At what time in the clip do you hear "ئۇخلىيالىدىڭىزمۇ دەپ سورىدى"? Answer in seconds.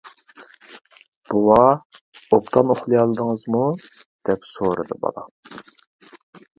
2.77-5.03